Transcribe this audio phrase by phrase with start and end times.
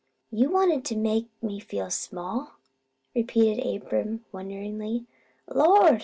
[0.31, 2.53] "You wanted to make me feel small,"
[3.13, 5.05] repeated Abram, wonderingly.
[5.47, 5.99] "Lord!